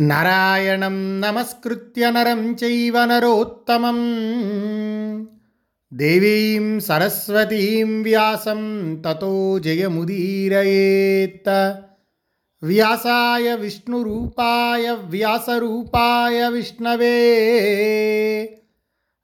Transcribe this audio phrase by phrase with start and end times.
[0.00, 3.98] నారాయణం నమస్కృత్య నరం చైవ నరోత్తమం.
[5.92, 11.48] దేవీం సరస్వతీం వ్యాసం తతో జయముదీరయేత్
[12.62, 17.14] వ్యాసాయ విష్ణురూపాయ వ్యాసరూపాయ విష్ణవే.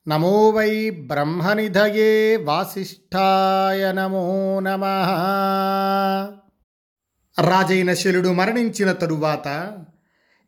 [0.09, 4.85] నమో వై బ్రహ్మనిధయే వాసిష్ఠాయ నమో నమ.
[7.41, 9.79] రాజైన శలుడు మరణించిన తరువాత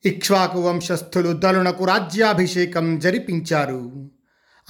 [0.05, 4.11] ఇక్ష్వాకు వంశస్థులు దలునకు రాజ్యాభిషేకం జరిపించారు.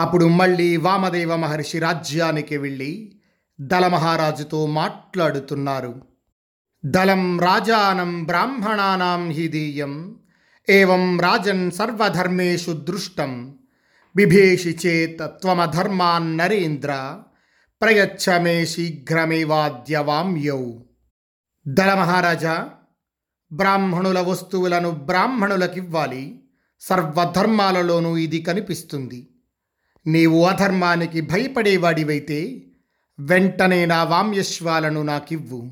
[0.00, 3.20] అప్పుడు మళ్ళీ వామదేవ మహర్షి రాజ్యానికి వెళ్ళి
[3.60, 5.94] దళమహారాజుతో మాట్లాడుతున్నారు.
[6.84, 10.16] దళం రాజానం బ్రాహ్మణానాం హిదీయం
[10.68, 13.58] ఏవం రాజన్ సర్వధర్మేషు దృష్టం
[14.16, 17.20] బిభేషి చేత్ త్వమధర్మాన్ నరేంద్ర
[17.82, 20.72] ప్రయచ్చ మే శీఘ్రమేవాద్యవామ్యౌ.
[21.68, 22.70] దళ మహారాజా
[23.54, 26.40] బ్రాహ్మణుల వస్తువులను బ్రాహ్మణులకివ్వాలి.
[26.80, 29.28] సర్వధర్మాలలోనూ ఇది కనిపిస్తుంది.
[30.06, 32.62] నీవు అధర్మానికి భయపడేవాడివైతే
[33.20, 35.70] వెంటనే నా వామ్యశ్వాలను నాకివ్వు.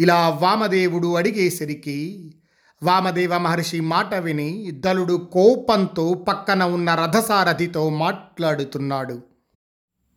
[0.00, 2.34] ఇలా వామదేవుడు అడిగేసరికి
[2.82, 9.22] వామదేవ మహర్షి మాట విని దలుడు కోపంతో పక్కన ఉన్న రథసారథితో మాట్లాడుతున్నాడు.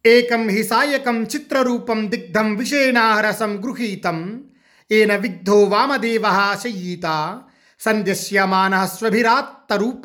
[0.05, 4.43] ఏకం హి సాయకం చిత్రరూపం దిగ్ధం విషేణాహరసం గృహీతం
[4.91, 6.23] ఏన విగ్ధో వామదేవ
[6.63, 7.39] శయీత
[7.79, 10.03] సంధ్యస్యమాన స్వభిరాత్తరూప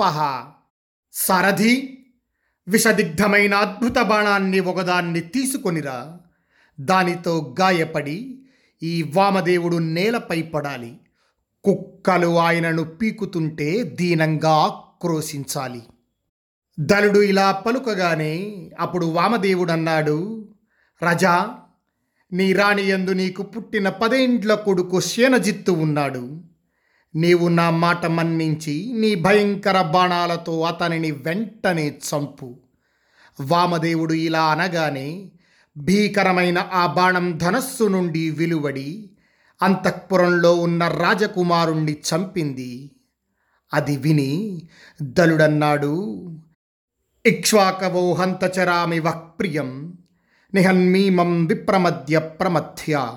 [1.13, 1.99] సారథి
[2.69, 6.19] విషదిగ్ధమైన అద్భుత బాణాన్ని ఒకదాన్ని తీసుకొనిరా.
[6.81, 8.47] దానితో గాయపడి
[8.83, 11.01] ఈ వామదేవుడు నేలపై పడాలి.
[11.65, 15.83] కుక్కలు ఆయనను పీకుతుంటే దీనంగా ఆక్రోశించాలి.
[16.81, 20.49] దలుడు ఇలా పలుకగానే అప్పుడు వామదేవుడన్నాడు
[21.03, 21.59] రజా
[22.33, 26.43] నీ రాణియందు నీకు పుట్టిన పదేండ్ల కొడుకు శేనజిత్తు ఉన్నాడు.
[27.15, 32.61] నీవు నా మాట మన్నించి నీ భయంకర బాణాలతో అతనిని వెంటనే చంపు.
[33.41, 35.33] వామదేవుడు ఇలా అనగానే
[35.77, 39.11] భీకరమైన ఆ బాణం ధనస్సు నుండి వెలువడి
[39.63, 42.91] అంతఃపురంలో ఉన్న రాజకుమారుణ్ణి చంపింది.
[43.75, 44.63] అది విని
[45.03, 46.27] దలుడన్నాడు
[47.27, 49.96] ఇక్ష్వాకవో హంతచరామి వక్ప్రియం
[50.57, 53.17] నిహన్మీమం విప్రమద్య ప్రమథ్య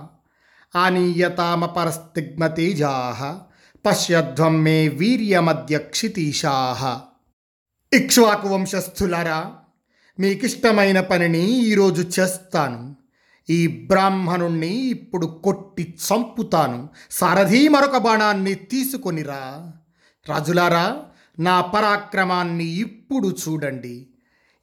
[0.75, 2.91] ఆనీయతామపరస్తిగ్మతేజా
[3.85, 7.01] పశ్యధ్వం మే వీర్యమద్య క్షితీషా
[7.93, 9.51] ఇక్ష్వాకు వంశస్థులారా
[10.19, 12.95] మీకిష్టమైన పనిని ఈరోజు చేస్తాను
[13.49, 19.73] ఈ బ్రాహ్మణుణ్ణి ఇప్పుడు కొట్టి చంపుతాను। సారథి మరొక బాణాన్ని తీసుకొనిరా।
[20.29, 21.01] రాజులారా
[21.39, 24.07] నా పరాక్రమాన్ని ఇప్పుడు చూడండి।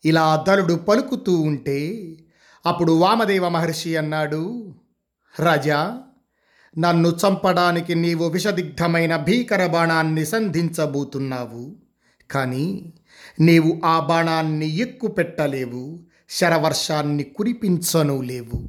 [0.04, 2.06] ఇలా దరుడు పలుకుతూ ఉంటే
[2.66, 4.74] అప్పుడు వామదేవ మహర్షి అన్నాడు
[5.38, 6.02] రాజా
[6.78, 11.76] నన్ను చంపడానికి నీవు విషదిగ్ధమైన భీకర బాణాన్ని సంధించబోతున్నావు.
[12.30, 12.92] కానీ
[13.40, 18.68] నీవు ఆ బాణాన్ని ఎక్కుపెట్టలేవు శరవర్షాన్ని కురిపించను లేవు.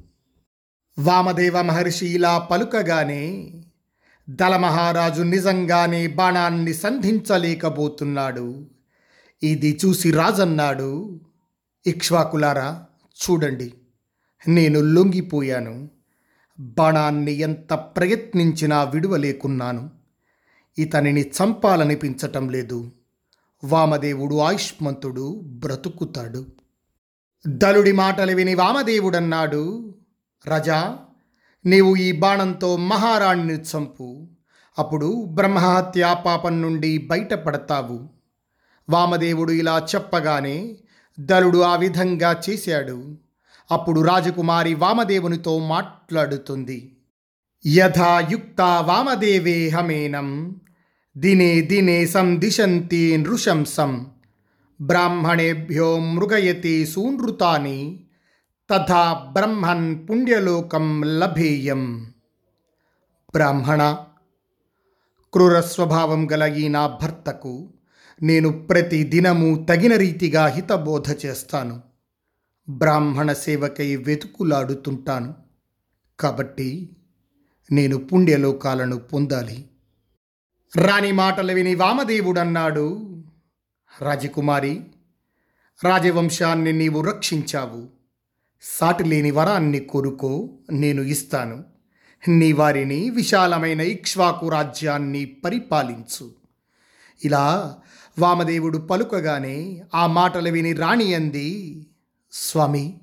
[0.99, 3.53] వామదేవ మహర్షి ఇలా పలుకగానే
[4.29, 8.69] దళమహారాజు నిజంగానే బాణాన్ని సంధించలేకపోతున్నాడు.
[9.43, 11.19] ఇది చూసి రాజన్నాడు.
[11.87, 12.85] ఇక్ష్వాకులారా
[13.17, 13.73] చూడండి.
[14.47, 15.89] నేను లొంగిపోయాను.
[16.59, 19.89] బాణాన్ని ఎంత ప్రయత్నించినా విడువలేకున్నాను.
[20.77, 22.91] ఇతనిని చంపాలనిపించటం లేదు.
[23.63, 26.45] వామదేవుడు ఆయుష్మంతుడు బ్రతుకుతాడు.
[27.47, 29.95] దలుడి మాటలు విని వామదేవుడన్నాడు
[30.47, 30.97] రజా
[31.65, 34.27] నీవు ఈ బాణంతో మహారాణిని చంపు.
[34.79, 38.09] అప్పుడు బ్రహ్మహత్యా పాపం నుండి బయటపడతావు.
[38.89, 40.77] వామదేవుడు ఇలా చెప్పగానే
[41.19, 43.17] దలుడు ఆ విధంగా చేశాడు.
[43.71, 46.97] అప్పుడు రాజకుమారి వామదేవునితో మాట్లాడుతుంది.
[47.67, 50.55] యథాయుక్త వామదేవేహమేనం
[51.17, 54.07] దినే దినే సందిశంతి నృశంసం.
[54.81, 58.03] బ్రాహ్మణేభ్యో మృగయతి సూనృతాని.
[58.69, 62.11] తథా బ్రహ్మన్ పుణ్యలోకం లభేయం.
[63.33, 63.97] బ్రాహ్మణ
[65.33, 67.73] క్రూర స్వభావం గల ఈ నా భర్తకు
[68.21, 71.86] నేను ప్రతి దినము తగిన రీతిగా హితబోధ చేస్తాను.
[72.69, 75.33] బ్రాహ్మణ సేవకై వెతుకులాడుతుంటాను.
[76.19, 76.89] కాబట్టి
[77.71, 79.65] నేను పుణ్యలోకాలను పొందాలి.
[80.75, 83.17] రాణి మాటలు విని వామదేవుడన్నాడు.
[84.01, 84.81] రాజకుమారి
[85.83, 87.89] రాజవంశాన్ని నీవు రక్షించావు.
[88.61, 91.63] సాటిలేని వరాన్ని కోరుకో నేను ఇస్తాను.
[92.27, 96.31] నీ వారిని విశాలమైన ఇక్ష్వాకు రాజ్యాన్ని పరిపాలించు.
[97.25, 97.77] ఇలా
[98.19, 101.85] వామదేవుడు పలుకగానే ఆ మాటలు విని రాణి అంది.
[102.39, 103.01] స్వామి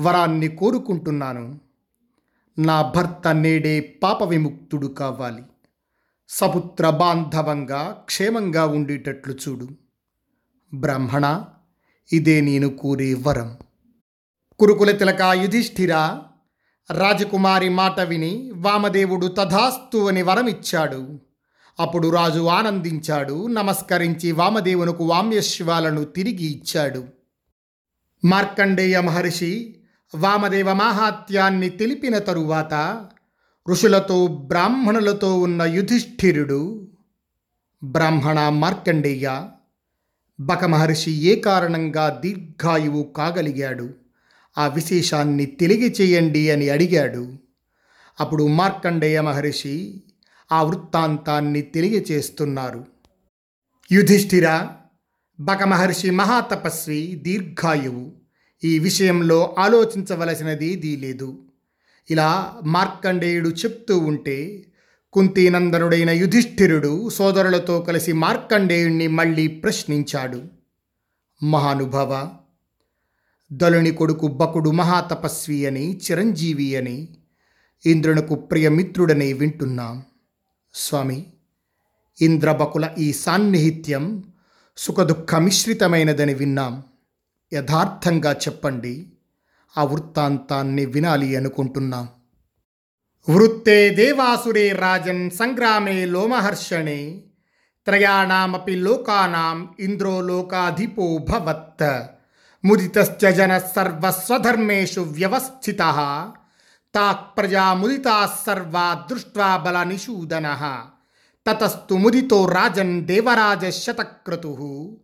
[0.00, 1.60] వరాన్ని కోరుకుంటున్నాను.
[2.58, 5.42] నా భర్త నేడే పాప విముక్తుడు కావాలి.
[6.28, 9.68] సపుత్ర బాంధవంగా క్షేమంగా ఉండేటట్లు చూడు.
[10.74, 11.44] బ్రాహ్మణ
[12.12, 13.58] ఇదే నేను కోరే వరం.
[14.58, 15.94] కురుకుల తిలక యుధిష్ఠిర
[16.90, 21.20] రాజకుమారి మాట విని వామదేవుడు తథాస్తు అని వరమిచ్చాడు.
[21.80, 27.21] అప్పుడు రాజు ఆనందించాడు నమస్కరించి వామదేవునకు వామ్యశివాలను తిరిగి ఇచ్చాడు.
[28.24, 29.76] మార్కండేయ మహర్షి
[30.14, 33.06] వామదేవ మాహాత్యాన్ని తెలిపిన తరువాత
[33.68, 36.88] ఋషులతో బ్రాహ్మణులతో ఉన్న యుధిష్ఠిరుడు
[37.84, 39.42] బ్రాహ్మణ మార్కండేయ
[40.40, 43.94] బక మహర్షి ఏ కారణంగా దీర్ఘాయువు కాగలిగాడు?
[44.58, 47.36] ఆ విశేషాన్ని తెలియచేయండి అని అడిగాడు.
[48.20, 50.02] అప్పుడు మార్కండేయ మహర్షి
[50.52, 52.86] ఆ వృత్తాంతాన్ని తెలియచేస్తున్నారు.
[53.92, 54.66] యుధిష్ఠిర
[55.44, 58.12] బక మహర్షి మహాతపస్వి దీర్ఘాయువు.
[58.64, 61.38] ఈ విషయంలో ఆలోచించవలసినది లేదు
[62.10, 64.64] ఇలా మార్కండేయుడు చెప్తూ ఉంటే
[65.12, 70.42] కుంతీనందనుడైన యుధిష్ఠిరుడు సోదరులతో కలిసి మార్కండేయుణ్ణి మళ్ళీ ప్రశ్నించాడు.
[71.42, 72.30] మహానుభవ
[73.52, 77.08] దలుని కొడుకు బకుడు మహాతపస్వి అని చిరంజీవి అని
[77.86, 80.02] ఇంద్రునకు ప్రియమిత్రుడని వింటున్నాం.
[80.74, 81.26] స్వామి
[82.20, 84.24] ఇంద్రబకుల ఈ సాన్నిహిత్యం
[84.76, 86.82] సుఖదుఃఖమిశ్రితమైనదని విన్నాం.
[87.52, 89.12] యథార్థంగా చెప్పండి.
[89.78, 92.08] ఆ వృత్తాంతాన్ని వినాలి అనుకుంటున్నాం.
[93.30, 97.24] వృత్తే దేవాసురే రాజన్ సంగ్రామే లోమహర్షణే.
[97.84, 102.02] త్రయాణమపి లోకానాం ఇంద్రో లోకాధిపో భవత్.
[102.64, 105.78] ముదితశ్చ జన సర్వస్వధర్మేషు వ్యవస్థిత.
[106.94, 110.46] తాక్ ప్రజా ముదితా సర్వా దృష్ట్వా బల నిషూదన
[111.46, 114.98] తతస్తు ముదితో రాజన్ దేవరాజ శతక్రతు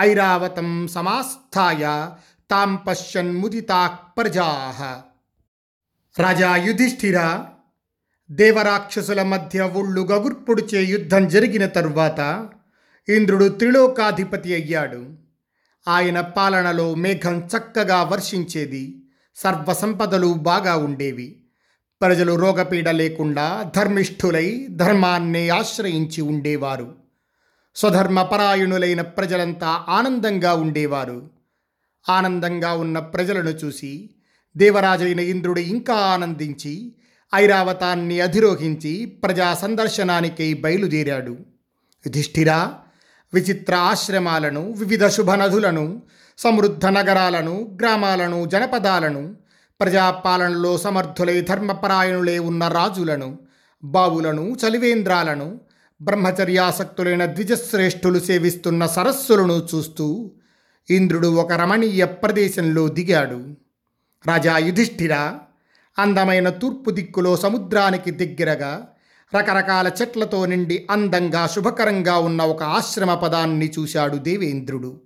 [0.00, 2.10] ఐరావతం సమాస్థాయ
[2.50, 4.74] తాం పశ్యన్ ముదితా ప్రజా.
[6.18, 7.44] రాజా యుధిష్ఠిర
[8.30, 12.50] దేవరాక్షసుల మధ్య ఒళ్ళు గగుర్పొడిచే యుద్ధం జరిగిన తరువాత
[13.08, 15.06] ఇంద్రుడు త్రిలోకాధిపతి అయ్యాడు.
[15.88, 19.02] ఆయన పాలనలో మేఘం చక్కగా వర్షించేది
[19.36, 21.43] సర్వసంపదలు బాగా ఉండేవి.
[22.02, 26.94] ప్రజలు రోగపీడ లేకుండా ధర్మిష్ఠులై ధర్మాన్ని ఆశ్రయించి ఉండేవారు.
[27.76, 31.30] స్వధర్మపరాయణులైన ప్రజలంతా ఆనందంగా ఉండేవారు.
[32.08, 34.10] ఆనందంగా ఉన్న ప్రజలను చూసి
[34.56, 36.94] దేవరాజైన ఇంద్రుడు ఇంకా ఆనందించి
[37.34, 41.30] ఐరావతాన్ని అధిరోహించి ప్రజా సందర్శనానికై బయలుదేరాడు.
[42.06, 42.74] యుధిష్ఠిరా
[43.34, 46.02] విచిత్ర ఆశ్రమాలను వివిధ శుభనదులను
[46.38, 49.43] సమృద్ధ నగరాలను గ్రామాలను జనపదాలను
[49.84, 53.38] ప్రజాపాలనలో సమర్థులై ధర్మపరాయణులే ఉన్న రాజులను
[53.84, 55.60] బావులను చలివేంద్రాలను
[56.02, 60.30] బ్రహ్మచర్యాసక్తులైన ద్విజశ్రేష్ఠులు సేవిస్తున్న సరస్సులను చూస్తూ
[60.90, 63.56] ఇంద్రుడు ఒక రమణీయ ప్రదేశంలో దిగాడు.
[64.26, 65.14] రాజా యుధిష్ఠిర
[65.98, 68.88] అందమైన తూర్పు దిక్కులో సముద్రానికి దగ్గరగా
[69.36, 75.00] రకరకాల చెట్లతో నిండి అందంగా శుభకరంగా ఉన్న ఒక ఆశ్రమ పదాన్ని చూశాడు దేవేంద్రుడు.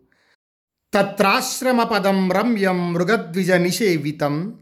[0.95, 4.55] తత్రాశ్రమ పదం రమ్యం మృగద్విజ నిషేవితం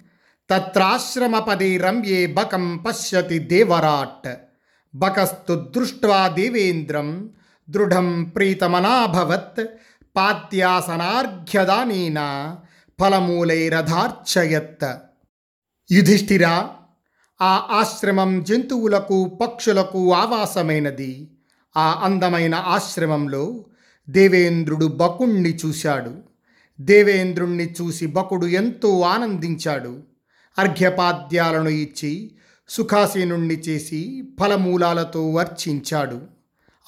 [0.51, 4.35] తత్రాశ్రమపది రమ్యే బకం పశ్యతి దేవరాట్.
[4.95, 7.31] బకస్తు దృష్ట్వా దేవేంద్రం
[7.71, 9.67] దృఢం ప్రీతమనాభవత్
[10.17, 12.57] పాత్యాసనార్ఘ్యదానేన
[13.01, 14.95] ఫలమూలైరధార్చయత్.
[15.93, 16.69] యుధిష్ఠిర
[17.43, 21.31] ఆ ఆశ్రమం జంతువులకు పక్షులకు ఆవాసమైనది.
[21.77, 23.65] ఆ అందమైన ఆశ్రమంలో
[24.09, 26.15] దేవేంద్రుడు బకుణ్ణి చూశాడు.
[26.81, 30.16] దేవేంద్రుణ్ణి చూసి బకుడు ఎంతో ఆనందించాడు.
[30.59, 32.31] అర్ఘ్యపాద్యాలను ఇచ్చి
[32.69, 36.21] సుఖాసీనుణ్ణి చేసి ఫలమూలాలతో వర్చించాడు.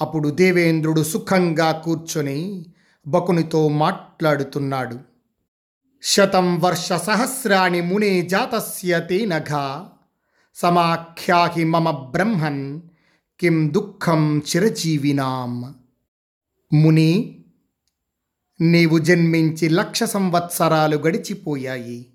[0.00, 2.66] అప్పుడు దేవేంద్రుడు సుఖంగా కూర్చొని
[3.06, 4.98] బకునితో మాట్లాడుతున్నాడు.
[6.02, 9.80] శతం వర్ష సహస్రాణి మునే జాతస్య తేనఘ
[10.54, 12.80] సమాఖ్యాహి మమ బ్రహ్మన్
[13.40, 15.74] కిం దుఃఖం చిరజీవినాం.
[16.72, 17.38] ముని
[18.60, 22.06] నీవు జన్మించి లక్ష సంవత్సరాలు గడిచిపోయాయి.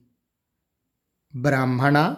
[1.36, 2.16] బ్రాహ్మణ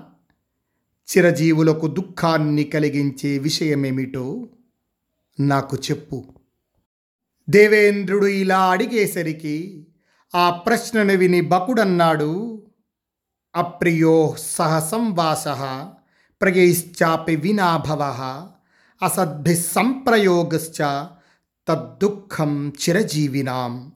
[1.08, 4.48] చిరజీవులకు దుఃఖాన్ని కలిగించే విషయమేమిటో
[5.40, 6.24] నాకు చెప్పు.
[7.50, 9.88] దేవేంద్రుడు ఇలా అడిగేసరికి
[10.36, 12.64] ఆ ప్రశ్నను విని బకుడన్నాడు
[13.56, 15.48] అప్రియో సహ సంవాస
[16.42, 18.02] ప్రయైశ్చాపి వినాభవ
[19.02, 21.08] అసద్భి సంప్రయోగశ్చ
[21.68, 23.92] తద్దుఃఖం చిరజీవినాం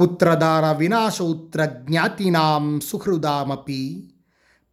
[0.00, 4.09] పుత్రదార వినాశోత్ర జ్ఞాతినాం సుహృదామపి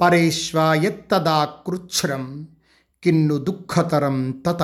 [0.01, 2.47] పరేష్వాయత్తదా కృచ్ఛ్రం
[3.03, 4.61] కిన్ను దుఃఖతరం తత.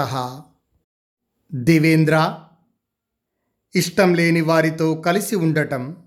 [1.53, 2.39] దేవేంద్ర
[3.75, 5.97] ఇష్టం లేని వారితో కలిసి ఉండటం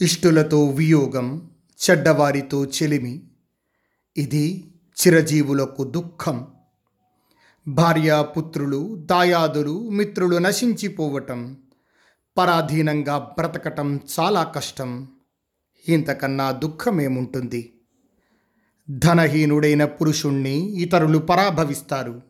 [0.00, 3.22] ఇష్టులతో వియోగం చెడ్డవారితో చెలిమి
[4.16, 6.46] ఇది చిరజీవులకు దుఃఖం.
[7.68, 11.58] భార్య పుత్రులు దాయాదులు మిత్రులు నశించిపోవటం
[12.38, 15.08] పరాధీనంగా బ్రతకటం చాలా కష్టం.
[15.88, 17.70] ఇంతకన్నా దుఃఖమేముంటుంది?
[18.90, 22.22] ధనహీనుడైన పురుషుణ్ణి ఇతరులు పరాభవిస్తారు.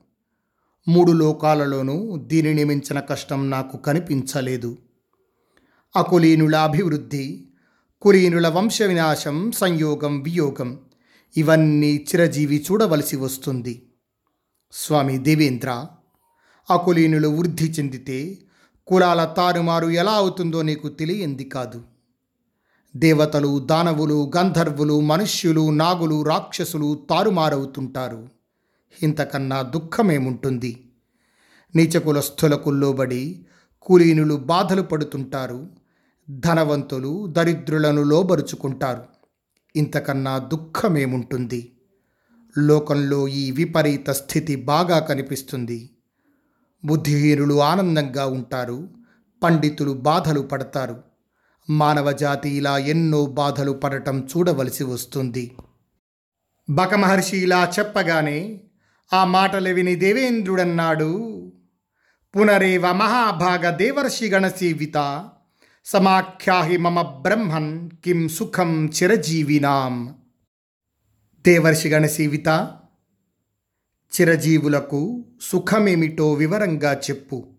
[0.88, 4.78] మూడు లోకాలలోనూ దీనిని మించిన కష్టం నాకు కనిపించలేదు.
[5.96, 7.44] అకులీనుల అభివృద్ధి
[8.02, 10.80] కులీనుల వంశ వినాశం సంయోగం వియోగం
[11.36, 13.82] ఇవన్నీ చిరజీవి చూడవలసి వస్తుంది.
[14.72, 15.86] స్వామి దేవేంద్ర
[16.70, 18.38] అకులీనులు వృద్ధి చెందితే
[18.86, 21.93] కులాల తారుమారు ఎలా అవుతుందో నీకు తెలియంది కాదు.
[22.96, 28.28] దేవతలు దానవులు గంధర్వులు మనుష్యులు నాగులు రాక్షసులు తారుమారవుతుంటారు.
[29.02, 30.90] ఇంతకన్నా దుఃఖమేముంటుంది?
[31.76, 33.46] నీచకులస్థులకు లోబడి
[33.82, 35.68] కులీనులు బాధలు పడుతుంటారు.
[36.30, 39.02] ధనవంతులు దరిద్రులను లోబరుచుకుంటారు.
[39.76, 41.72] ఇంతకన్నా దుఃఖమేముంటుంది?
[42.58, 45.90] లోకంలో ఈ విపరీత స్థితి బాగా కనిపిస్తుంది.
[46.84, 48.88] బుద్ధిహీనులు ఆనందంగా ఉంటారు.
[49.42, 51.13] పండితులు బాధలు పడతారు.
[51.70, 55.56] మానవజాతి ఇలా ఎన్నో బాధలు పడటం చూడవలసి వస్తుంది.
[56.70, 58.60] బకమహర్షి ఇలా చెప్పగానే
[59.12, 61.40] ఆ మాటలు విని దేవేంద్రుడన్నాడు
[62.36, 65.28] పునరేవ మహాభాగ దేవర్షి గణసీవిత
[65.84, 70.14] సమాఖ్యాహి మమ బ్రహ్మన్ కిం సుఖం చిరజీవినాం.
[71.46, 72.76] దేవర్షి గణసీవిత
[74.20, 77.54] చిరజీవులకు సుఖమేమిటో వివరంగా చెప్పు.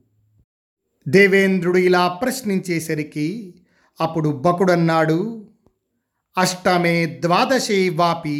[1.08, 3.56] దేవేంద్రుడు ఇలా ప్రశ్నించేసరికి
[4.02, 5.46] అప్పుడు బకుడన్నాడు.
[6.38, 8.38] అష్టమే ద్వాదశే వాపి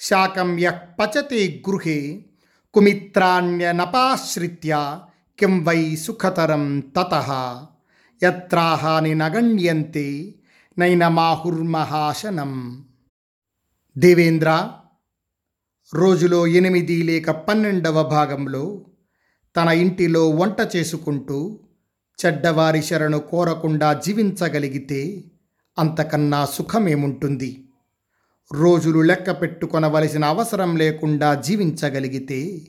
[0.00, 2.24] శాకం యః పచతే గృహే
[2.74, 4.72] కుమిత్రాణ్యనపాశ్రిత్య
[5.38, 7.14] కిం వై సుఖతరం తత
[8.24, 10.34] యత్రాహాని నగణ్యంతే
[10.78, 12.52] నైనమాహుర్మహాశనం.
[13.98, 14.70] దేవేంద్ర
[15.94, 18.84] రోజులో ఎనిమిది లేక పన్నెండవ భాగంలో
[19.56, 21.38] తన ఇంటిలో వంట చేసుకుంటూ
[22.24, 25.24] చెడ్డవారి శరణు కోరకుండా జీవించగలిగితే
[25.78, 27.64] అంతకన్నా సుఖమేముంటుంది?
[28.52, 32.66] రోజులు లెక్క పెట్టుకొనవలసిన అవసరం లేకుండా జీవించగలిగితే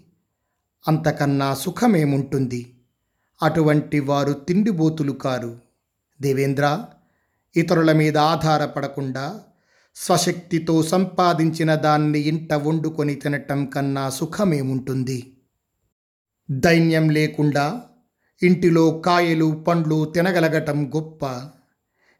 [0.87, 2.75] అంతకన్నా సుఖమేముంటుంది?
[3.43, 5.59] అటువంటి వారు తిండిబోతులు కారు.
[6.21, 6.85] దేవేంద్ర
[7.55, 9.41] ఇతరుల మీద ఆధారపడకుండా
[9.95, 15.33] స్వశక్తితో సంపాదించిన దాన్ని ఇంట వండుకొని తినటం కన్నా సుఖమేముంటుంది?
[16.51, 17.81] దైన్యం లేకుండా
[18.41, 21.23] ఇంటిలో కాయలు పండ్లు తినగలగటం గొప్ప.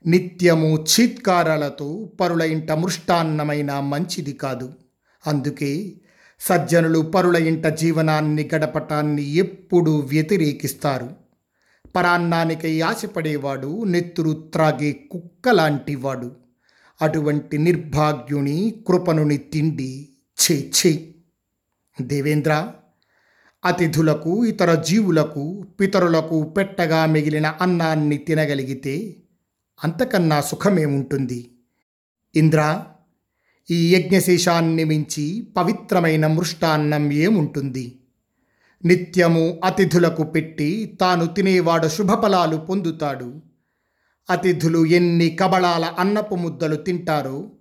[0.06, 1.88] నిత్యము చీత్కారాలతో
[2.20, 4.68] పరుల ఇంట మృష్టాన్నమైన మంచిది కాదు.
[5.24, 5.72] అందుకే
[6.42, 11.10] సజ్జనులు పరుల ఇంట జీవనాన్ని గడపటాన్ని ఎప్పుడూ వ్యతిరేకిస్తారు.
[11.96, 16.30] పరాన్నానికై ఆశపడేవాడు నెత్తురు త్రాగే కుక్కలాంటివాడు
[17.02, 18.58] అటువంటి నిర్భాగ్యుని
[18.88, 19.92] కృపనుని తిండి
[20.38, 20.92] ఛే ఛే.
[21.98, 22.54] దేవేంద్ర!
[23.66, 29.16] అతిథులకు ఇతర జీవులకు పితరులకు పెట్టగా మిగిలిన అన్నాన్ని తినగలిగితే
[29.84, 31.52] అంతకన్నా సుఖమేముంటుంది?
[32.36, 32.84] ఇంద్ర
[33.72, 38.00] ఈ యజ్ఞశేషాన్ని మించి పవిత్రమైన మృష్టాన్నం ఏముంటుంది?
[38.86, 43.42] నిత్యము అతిథులకు పెట్టి తాను తినేవాడు శుభఫలాలు పొందుతాడు.
[44.30, 47.52] అతిథులు ఎన్ని కబళాల అన్నపు ముద్దలు తింటారో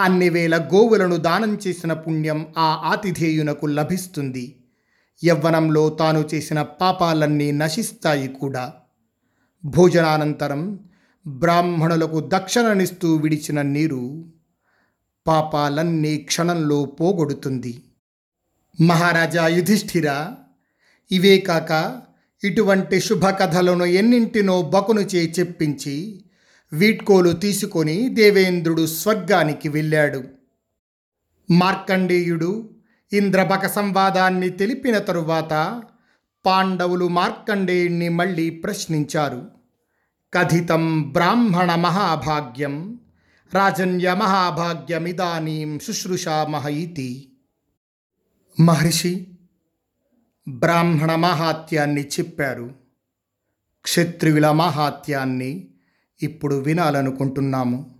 [0.00, 4.56] అన్ని వేల గోవులను దానం చేసిన పుణ్యం ఆ ఆతిథేయునకు లభిస్తుంది.
[5.24, 8.72] యవ్వనంలో తాను చేసిన పాపాలన్నీ నశిస్తాయి కూడా.
[9.64, 10.78] భోజనానంతరం
[11.26, 14.32] బ్రాహ్మణులకు దక్షిణనిస్తూ విడిచిన నీరు
[15.26, 17.82] పాపాలన్నీ క్షణంలో పోగొడుతుంది.
[18.80, 20.32] మహారాజా యుధిష్ఠిర
[21.10, 22.02] ఇవే కాక
[22.44, 26.24] ఇటువంటి శుభకథలను ఎన్నింటినో బకును చే చెప్పించి
[26.72, 30.24] వీడ్కోలు తీసుకొని దేవేంద్రుడు స్వర్గానికి వెళ్ళాడు.
[31.50, 32.70] మార్కండేయుడు
[33.12, 35.82] ఇంద్రభక సంవాదాన్ని తెలిపిన తరువాత
[36.46, 39.50] పాండవులు మార్కండేయుణ్ణి మళ్ళీ ప్రశ్నించారు.
[40.34, 43.00] కథితం బ్రాహ్మణ మహాభాగ్యం
[43.54, 47.32] రాజన్య మహాభాగ్యమిదానీం శుశ్రూషామహ ఇతి
[48.60, 49.26] మహర్షి
[50.48, 52.74] బ్రాహ్మణ మహాత్యాన్ని చెప్పారు.
[53.82, 55.68] క్షత్రియుల మహాత్యాన్ని
[56.22, 57.98] ఇప్పుడు వినాలనుకుంటున్నాము.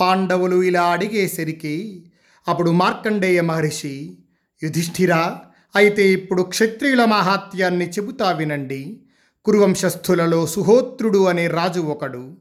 [0.00, 2.04] పాండవులు ఇలా అడిగేసరికి
[2.48, 4.18] అప్పుడు మార్కండేయ మహర్షి
[4.62, 5.40] యుధిష్ఠిరా
[5.76, 9.00] అయితే ఇప్పుడు క్షత్రియుల మహాత్యాన్ని చెబుతా వినండి.
[9.44, 12.36] కురువంశస్థులలో సుహోత్రుడు అనే రాజు ఒకడు.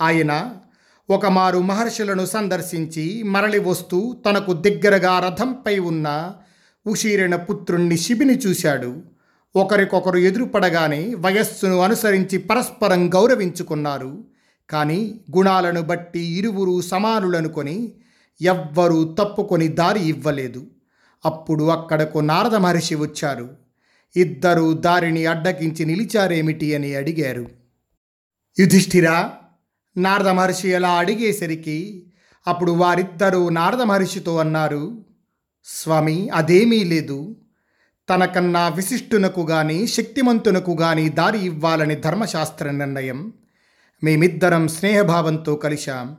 [0.00, 0.52] ఆయన
[1.10, 6.32] ఒకమారు మహర్షులను సందర్శించి మరలి వస్తూ తనకు దగ్గరగా రథంపై ఉన్న
[6.86, 9.02] ఉషీరిన పుత్రుణ్ణి శిబిని చూశాడు.
[9.56, 14.24] ఒకరికొకరు ఎదురుపడగానే వయస్సును అనుసరించి పరస్పరం గౌరవించుకున్నారు.
[14.70, 17.92] కానీ గుణాలను బట్టి ఇరువురు సమానులనుకొని
[18.40, 20.66] ఎవ్వరూ తప్పుకొని దారి ఇవ్వలేదు.
[21.24, 23.56] అప్పుడు అక్కడకు నారద మహర్షి వచ్చారు.
[24.16, 27.46] ఇద్దరూ దారిని అడ్డగించి నిలిచారేమిటి అని అడిగారు.
[28.58, 29.32] యుధిష్ఠిరా
[29.96, 32.06] నారద మహర్షి అలా అడిగేసరికి
[32.46, 35.04] అప్పుడు వారిద్దరూ నారద మహర్షితో అన్నారు
[35.64, 37.36] స్వామి అదేమీ లేదు.
[38.10, 43.32] తనకన్నా విశిష్టునకు గాని శక్తిమంతునకు గాని దారి ఇవ్వాలని ధర్మశాస్త్ర నిర్ణయం.
[44.04, 46.16] మేమిద్దరం స్నేహభావంతో కలిశాం.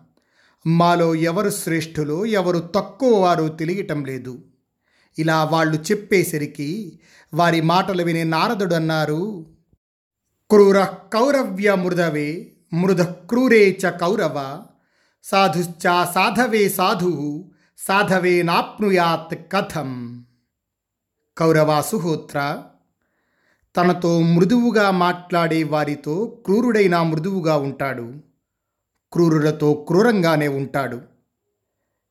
[0.68, 4.44] మాలో ఎవరు శ్రేష్ఠులు ఎవరు తక్కువ వారు తెలియటం లేదు.
[5.20, 7.00] ఇలా వాళ్ళు చెప్పేసరికి
[7.34, 9.46] వారి మాటలు విని నారదుడు అన్నారు
[10.50, 14.64] క్రూర కౌరవ్య మృదవే మృద క్రూరే చ కౌరవ
[15.24, 17.46] సాధుశ్చ సాధవే సాధు
[17.78, 20.24] సాధవే నాప్నుయాత్ కథం.
[21.38, 22.64] కౌరవ సుహోత్ర
[23.78, 28.27] తనతో మృదువుగా మాట్లాడే వారితో క్రూరుడైన మృదువుగా ఉంటాడు.
[29.14, 31.02] క్రూరులతో క్రూరంగానే ఉంటాడు.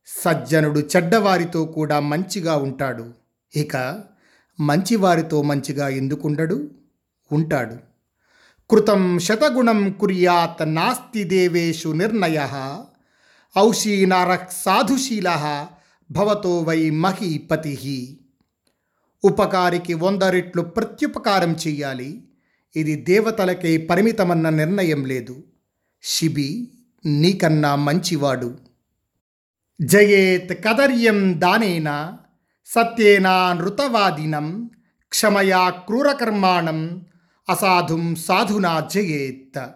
[0.07, 3.15] సజ్జనుడు చెడ్డవారితో కూడా మంచిగా ఉంటాడు.
[3.57, 4.03] ఇక
[4.61, 6.71] మంచివారితో మంచిగా ఎందుకుండడు?
[7.33, 7.76] ఉంటాడు.
[8.71, 12.49] కృతం శతగుణం కుర్యాత్ నాస్తి దేవేషు నిర్ణయ
[13.59, 15.67] ఔషీనార సాధుశీల
[16.11, 18.21] భవతో వై మహీపతి.
[19.25, 22.29] ఉపకారికి వంద రెట్లు ప్రత్యుపకారం చెయ్యాలి.
[22.76, 25.45] ఇది దేవతలకే పరిమితమన్న నిర్ణయం లేదు.
[26.03, 26.75] శిబి
[27.07, 28.59] నీకన్నా మంచివాడు.
[29.83, 32.19] జయేత్ కదర్యం దానేన
[32.67, 34.71] సత్యేనా నృతవాదినం
[35.09, 37.07] క్షమయా క్రూరకర్మాణం
[37.49, 39.67] అసాధుం సాధునా జయేత్.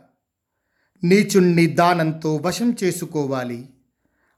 [1.05, 3.69] నీచుణ్ణి దానంతో వశం చేసుకోవాలి.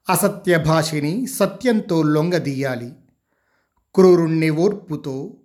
[0.08, 2.92] అసత్య భాషని సత్యంతో లొంగదీయాలి.
[3.94, 5.36] క్రూరుణ్ణి ఓర్పుతో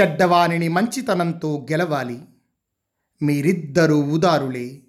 [0.00, 2.20] చెడ్డవానిని మంచితనంతో గెలవాలి.
[3.22, 4.80] మీరిద్దరూ ఉదారులే.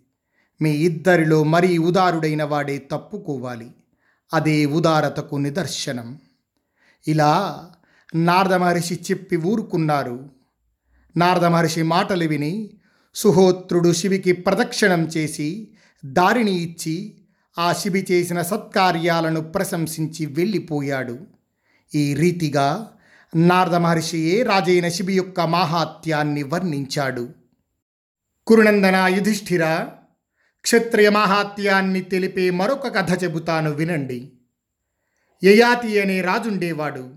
[0.62, 3.72] మీ ఇద్దరిలో మరీ ఉదారుడైన వాడే తప్పుకోవాలి.
[4.34, 6.20] అదే ఉదారతకు నిదర్శనం.
[7.08, 7.66] ఇలా
[8.16, 10.30] నారద మహర్షి చెప్పి ఊరుకున్నారు.
[11.18, 12.70] నారద మహర్షి మాటలు విని
[13.16, 15.72] సుహోత్రుడు శివికి ప్రదక్షిణం చేసి
[16.06, 17.18] దారిని ఇచ్చి
[17.60, 21.20] ఆ శిబి చేసిన సత్కార్యాలను ప్రశంసించి వెళ్ళిపోయాడు.
[21.96, 22.92] ఈ రీతిగా
[23.36, 27.30] నారద మహర్షియే రాజైన శిబి యొక్క మాహాత్యాన్ని వర్ణించాడు.
[28.48, 29.88] కురునందన యుధిష్ఠిర
[30.62, 34.32] క్షత్రియ మహాత్యాన్ని తెలిపే మరొక కథ చెబుతాను వినండి.
[35.44, 37.14] యయాతి అనే రాజుండేవాడు.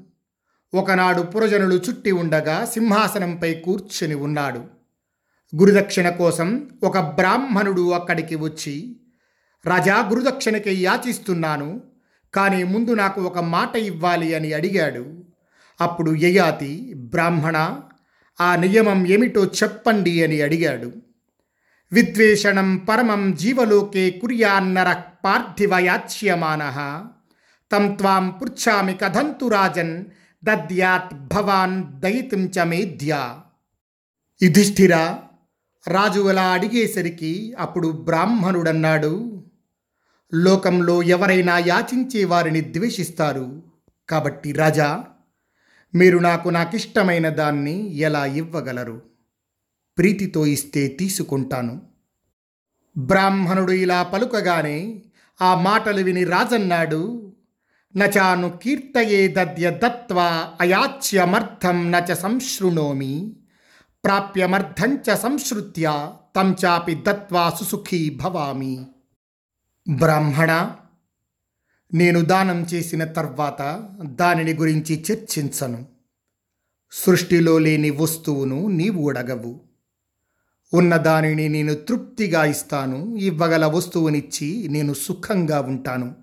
[0.74, 4.58] ఒకనాడు పురజనులు చుట్టి ఉండగా సింహాసనంపై కూర్చుని ఉన్నాడు.
[5.56, 8.96] గురుదక్షిణ కోసం ఒక బ్రాహ్మణుడు అక్కడికి వచ్చి
[9.66, 11.80] రాజా గురుదక్షిణకి యాచిస్తున్నాను
[12.34, 15.24] కానీ ముందు నాకు ఒక మాట ఇవ్వాలి అని అడిగాడు.
[15.80, 17.80] అప్పుడు యయాతి బ్రాహ్మణ
[18.40, 21.03] ఆ నియమం ఏమిటో చెప్పండి అని అడిగాడు.
[21.94, 24.92] విద్వేషణం పరమం జీవలోకే కుర్యాన్నర
[25.24, 26.62] పార్థివ యాచ్యమాన
[27.72, 30.04] తం త్వాం పృచ్ఛామి కథంతు రాజన్
[30.44, 33.40] దద్యాత్ భవాన్ దయితుం చ మేధ్యా.
[34.42, 34.94] యుధిష్ఠిర
[35.88, 39.44] రాజు అలా అడిగేసరికి అప్పుడు బ్రాహ్మణుడన్నాడు.
[40.34, 43.62] లోకంలో ఎవరైనా యాచించే వారిని ద్వేషిస్తారు.
[44.08, 45.04] కాబట్టి రాజా
[45.94, 49.13] మీరు నాకు నాకిష్టమైన దాన్ని ఎలా ఇవ్వగలరు?
[49.98, 51.82] ప్రీతితో ఇస్తే తీసుకుంటాను.
[52.96, 55.02] బ్రాహ్మణుడు ఇలా పలుకగానే
[55.42, 57.32] ఆ మాటలు విని రాజన్నాడు
[57.96, 63.36] నచాను కీర్తయే దద్య దత్వా అయాచ్యమర్థం నచ సంశృణోమి
[64.04, 68.86] ప్రాప్యమర్థంచ సంశ్రుత్య తం చాపి దత్వా సుసుఖీ భవామి.
[69.96, 70.70] బ్రాహ్మణ
[71.94, 75.86] నేను దానం చేసిన తర్వాత దానిని గురించి చర్చించను.
[76.92, 79.73] సృష్టిలో లేని వస్తువును నీవు అడగవు.
[80.74, 83.16] ఉన్న దానిని నేను తృప్తిగా ఇస్తాను.
[83.16, 86.14] ఇవ్వగల వస్తువునిచ్చి నేను సుఖంగా ఉంటాను.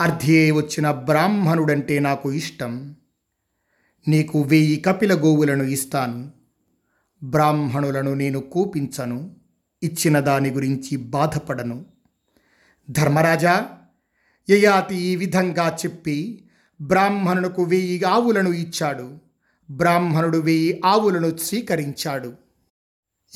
[0.00, 2.94] అర్ధే వచ్చిన బ్రాహ్మణుడంటే నాకు ఇష్టం.
[4.08, 6.30] నీకు వెయ్యి కపిల గోవులను ఇస్తాను.
[7.22, 9.36] బ్రాహ్మణులను నేను కోపించను.
[9.82, 11.84] ఇచ్చిన దాని గురించి బాధపడను.
[12.90, 13.66] ధర్మరాజా
[14.50, 16.44] యయాతి ఈ విధంగా చెప్పి
[16.80, 19.18] బ్రాహ్మణునకు వెయ్యి ఆవులను ఇచ్చాడు.
[19.70, 22.47] బ్రాహ్మణుడు వెయ్యి ఆవులను స్వీకరించాడు.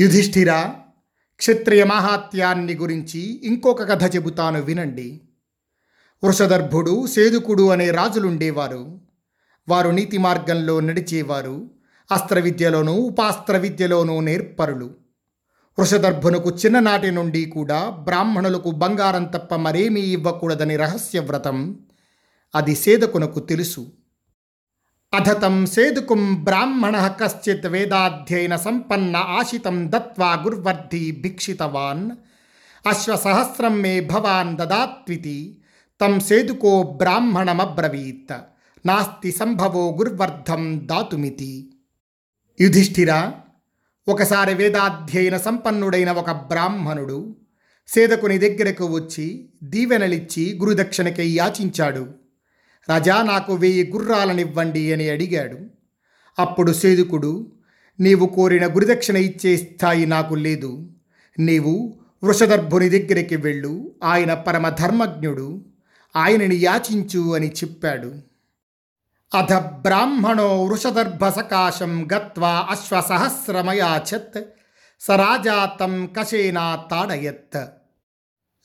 [0.00, 0.52] యుధిష్ఠిర
[1.36, 5.20] క్షత్రియ మహాత్యాన్ని గురించి ఇంకొక కథ చెబుతాను వినండి.
[6.24, 9.00] వృషదర్భుడు సేదుకుడు అనే రాజులుండేవారు.
[9.68, 11.70] వారు నీతి మార్గంలో నడిచేవారు.
[12.12, 14.94] అస్త్ర విద్యలోనూ ఉపాస్త్ర విద్యలోనూ నేర్పరులు.
[15.78, 21.78] వృషదర్భునకు చిన్ననాటి నుండి కూడా బ్రాహ్మణులకు బంగారం తప్ప మరేమీ ఇవ్వకూడదని రహస్య వ్రతం
[22.54, 23.92] అది సేదకునకు తెలుసు.
[25.12, 32.10] అధతం సేదుకుం బ్రాహ్మణ కశ్చిత్ వేదాధ్యయన సంపన్న ఆశితం దత్వా గుర్వర్ధి భిక్షితవాన్
[32.86, 35.58] అశ్వసహస్రం మే భవాన్ దదాత్వితి
[36.00, 38.32] తం సేదుకో బ్రాహ్మణమబ్రవీత్
[38.86, 41.72] నాస్తి సంభవో గుర్వర్ధం దాతుమితి
[42.60, 43.32] యుధిష్ఠిర
[44.08, 47.36] ఒకసారి వేదాధ్యయన సంపన్నుడైన ఒక బ్రాహ్మణుడు
[47.88, 52.21] సేదకుని దగ్గరకు వచ్చి దీవెనలిచ్చి గురుదక్షిణకై యాచించాడు.
[52.88, 55.58] రాజా నాకు వెయ్యి గుర్రాలనివ్వండి అని అడిగాడు.
[56.38, 57.52] అప్పుడు సేదుకుడు
[58.00, 60.92] నీవు కోరిన గురుదక్షిణ ఇచ్చే స్థాయి నాకు లేదు.
[61.38, 63.94] నీవు వృషదర్భుని దగ్గరికి వెళ్ళు.
[64.04, 65.64] ఆయన పరమ ధర్మజ్ఞుడు
[66.16, 68.14] ఆయనని యాచించు అని చెప్పాడు.
[69.34, 74.44] అధ బ్రాహ్మణో వృషదర్భ సకాశం గత్వా అశ్వసహస్రమయాచత్.
[75.00, 77.64] సరాజాతం తం కశేనా తాడయత్.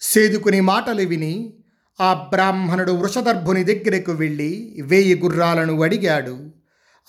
[0.02, 1.54] సేదుకుని మాటలు విని
[2.02, 6.52] ఆ బ్రాహ్మణుడు వృషదర్భుని దగ్గరకు వెళ్ళి వేయి గుర్రాలను అడిగాడు.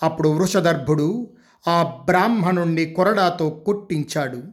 [0.03, 1.35] అప్పుడు వృషదర్భుడు
[1.67, 4.43] ఆ బ్రాహ్మణుణ్ణి కొరడాతో కొట్టించాడు.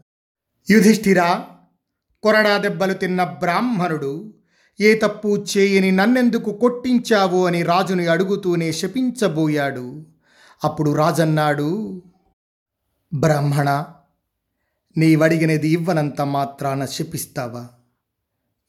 [0.70, 1.46] యుధిష్ఠిరా
[2.22, 4.35] కొరడా దెబ్బలు తిన్న బ్రాహ్మణుడు
[4.81, 10.07] ఏ తప్పు చేయని నన్నెందుకు కొట్టించావు అని రాజుని అడుగుతూనే శపించబోయాడు.
[10.64, 12.03] అప్పుడు రాజన్నాడు
[13.14, 13.85] బ్రాహ్మణ
[14.96, 17.68] నీవడిగినది ఇవ్వనంత మాత్రాన శపిస్తావా?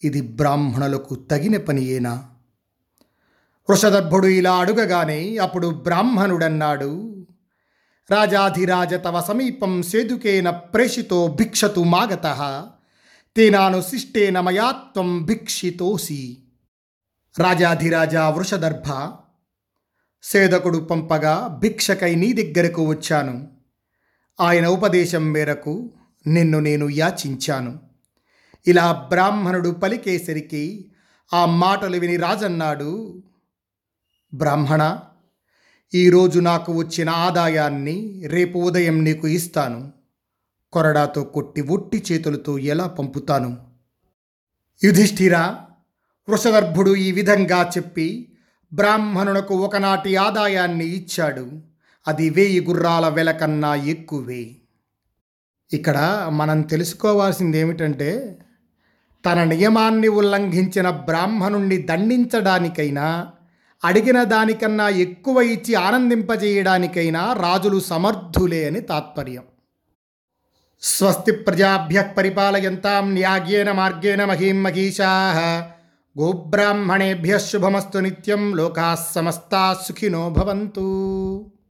[0.04, 2.30] ఇది బ్రాహ్మణులకు తగిన పనియేనా
[3.70, 7.26] వృషదర్భుడు ఇలా అడుగగానే అప్పుడు బ్రాహ్మణుడన్నాడు.
[8.12, 12.68] రాజాధిరాజ తవ సమీపం సేదుకేన ప్రేషితో భిక్షతు మాగత
[13.36, 16.38] తేనాను శిష్టేన మయాత్వం భిక్షితోసి.
[17.40, 19.12] రాజాధిరాజా వృషదర్భ
[20.24, 23.48] సేదకుడు పంపగా భిక్షకై నీ దగ్గరకు వచ్చాను.
[24.42, 25.94] ఆయన ఉపదేశం మేరకు
[26.28, 27.87] నిన్ను నేను యాచించాను.
[28.68, 30.92] ఇలా బ్రాహ్మణుడు పలికేసరికి
[31.34, 33.24] ఆ మాటలు విని రాజన్నాడు
[34.34, 35.00] బ్రాహ్మణ
[35.94, 39.92] ఈరోజు నాకు వచ్చిన ఆదాయాన్ని రేపు ఉదయం నీకు ఇస్తాను.
[40.74, 43.58] కొరడాతో కొట్టి ఒట్టి చేతులతో ఎలా పంపుతాను?
[44.84, 45.38] యుధిష్ఠిర
[46.30, 48.38] వృషగర్భుడు ఈ విధంగా చెప్పి
[48.74, 51.52] బ్రాహ్మణునకు ఒకనాటి ఆదాయాన్ని ఇచ్చాడు.
[52.08, 54.56] అది వేయి గుర్రాల వెల కన్నా ఎక్కువే.
[55.74, 58.40] ఇక్కడ మనం తెలుసుకోవాల్సింది ఏమిటంటే
[59.28, 63.28] తన నియమాన్ని ఉల్లంఘించిన బ్రాహ్మణుణ్ణి దండించడానికైనా
[63.86, 69.44] అడిగిన దానికన్నా ఎక్కువ ఇచ్చి ఆనందింపజేయడానికైనా రాజులు సమర్థులే అని తాత్పర్యం.
[70.82, 75.10] స్వస్తి ప్రజాభ్య పరిపాలయంతాం న్యాగ్యేన మార్గేణ మహీం మహీషా.
[76.20, 81.52] గోబ్రాహ్మణేభ్య శుభమస్తు నిత్యం లోకా సమస్తా సుఖినో భవంతు.